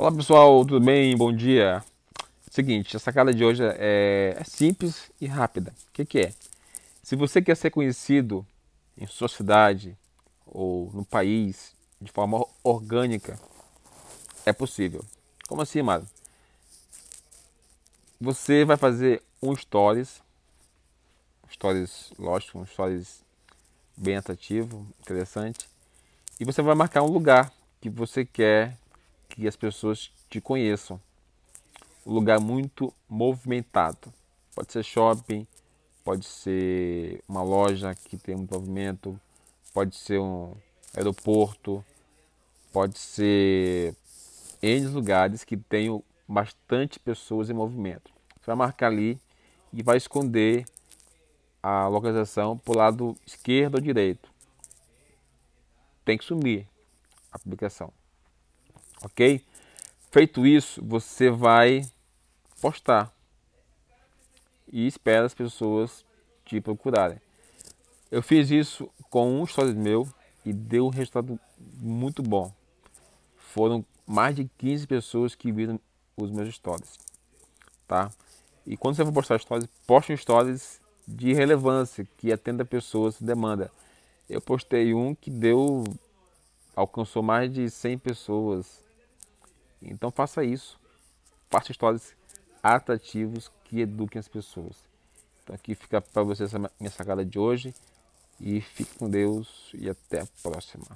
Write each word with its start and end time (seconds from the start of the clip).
Olá 0.00 0.10
pessoal, 0.10 0.64
tudo 0.64 0.80
bem? 0.80 1.14
Bom 1.14 1.30
dia. 1.30 1.84
Seguinte, 2.50 2.96
a 2.96 2.98
sacada 2.98 3.34
de 3.34 3.44
hoje 3.44 3.62
é, 3.62 4.34
é 4.34 4.44
simples 4.44 5.12
e 5.20 5.26
rápida. 5.26 5.74
O 5.88 5.92
que, 5.92 6.06
que 6.06 6.20
é? 6.20 6.32
Se 7.02 7.14
você 7.14 7.42
quer 7.42 7.54
ser 7.54 7.68
conhecido 7.68 8.46
em 8.96 9.06
sua 9.06 9.28
cidade 9.28 9.94
ou 10.46 10.90
no 10.94 11.04
país 11.04 11.76
de 12.00 12.10
forma 12.10 12.42
orgânica, 12.64 13.38
é 14.46 14.54
possível. 14.54 15.04
Como 15.46 15.60
assim, 15.60 15.80
Amado? 15.80 16.08
Você 18.18 18.64
vai 18.64 18.78
fazer 18.78 19.22
um 19.42 19.54
stories, 19.54 20.22
stories, 21.52 22.10
lógico, 22.18 22.58
um 22.58 22.64
stories 22.64 23.22
bem 23.94 24.16
atrativo, 24.16 24.86
interessante, 24.98 25.68
e 26.40 26.44
você 26.46 26.62
vai 26.62 26.74
marcar 26.74 27.02
um 27.02 27.12
lugar 27.12 27.52
que 27.82 27.90
você 27.90 28.24
quer 28.24 28.79
que 29.30 29.46
as 29.46 29.56
pessoas 29.56 30.10
te 30.28 30.40
conheçam. 30.40 31.00
Um 32.04 32.12
lugar 32.12 32.40
muito 32.40 32.92
movimentado. 33.08 34.12
Pode 34.54 34.72
ser 34.72 34.82
shopping, 34.82 35.46
pode 36.04 36.26
ser 36.26 37.22
uma 37.28 37.42
loja 37.42 37.94
que 37.94 38.18
tem 38.18 38.34
muito 38.34 38.52
movimento, 38.52 39.18
pode 39.72 39.96
ser 39.96 40.18
um 40.18 40.54
aeroporto, 40.94 41.84
pode 42.72 42.98
ser 42.98 43.94
N 44.60 44.86
lugares 44.88 45.44
que 45.44 45.56
tenham 45.56 46.02
bastante 46.26 46.98
pessoas 46.98 47.48
em 47.48 47.54
movimento. 47.54 48.10
Você 48.40 48.46
vai 48.46 48.56
marcar 48.56 48.88
ali 48.88 49.20
e 49.72 49.82
vai 49.82 49.96
esconder 49.96 50.66
a 51.62 51.86
localização 51.86 52.58
para 52.58 52.72
o 52.72 52.76
lado 52.76 53.16
esquerdo 53.26 53.76
ou 53.76 53.80
direito. 53.80 54.28
Tem 56.04 56.18
que 56.18 56.24
sumir 56.24 56.66
a 57.30 57.38
publicação 57.38 57.92
ok? 59.02 59.44
Feito 60.10 60.46
isso, 60.46 60.84
você 60.84 61.30
vai 61.30 61.88
postar 62.60 63.12
e 64.72 64.86
espera 64.86 65.26
as 65.26 65.34
pessoas 65.34 66.04
te 66.44 66.60
procurarem. 66.60 67.20
Eu 68.10 68.22
fiz 68.22 68.50
isso 68.50 68.90
com 69.08 69.40
um 69.40 69.46
stories 69.46 69.74
meu 69.74 70.08
e 70.44 70.52
deu 70.52 70.86
um 70.86 70.90
resultado 70.90 71.38
muito 71.78 72.22
bom. 72.22 72.52
Foram 73.36 73.84
mais 74.06 74.34
de 74.34 74.50
15 74.58 74.86
pessoas 74.86 75.34
que 75.34 75.52
viram 75.52 75.78
os 76.16 76.30
meus 76.30 76.52
stories, 76.54 76.98
tá? 77.86 78.10
E 78.66 78.76
quando 78.76 78.96
você 78.96 79.04
for 79.04 79.12
postar 79.12 79.38
stories, 79.38 79.68
poste 79.86 80.16
stories 80.16 80.80
de 81.06 81.32
relevância, 81.32 82.06
que 82.16 82.32
atenda 82.32 82.64
pessoas, 82.64 83.20
demanda. 83.20 83.70
Eu 84.28 84.40
postei 84.40 84.94
um 84.94 85.14
que 85.14 85.30
deu 85.30 85.84
alcançou 86.74 87.22
mais 87.22 87.52
de 87.52 87.68
100 87.68 87.98
pessoas 87.98 88.82
então 89.82 90.10
faça 90.10 90.44
isso. 90.44 90.78
Faça 91.48 91.72
histórias 91.72 92.14
atrativos 92.62 93.50
que 93.64 93.80
eduquem 93.80 94.18
as 94.18 94.28
pessoas. 94.28 94.76
Então 95.42 95.54
aqui 95.54 95.74
fica 95.74 96.00
para 96.00 96.22
vocês 96.22 96.54
a 96.54 96.58
minha 96.58 96.90
sacada 96.90 97.24
de 97.24 97.38
hoje. 97.38 97.74
E 98.40 98.60
fique 98.60 98.96
com 98.96 99.08
Deus 99.08 99.70
e 99.74 99.88
até 99.88 100.22
a 100.22 100.26
próxima. 100.42 100.86